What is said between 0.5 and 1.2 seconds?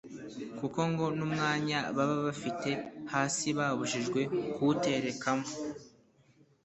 kuko ngo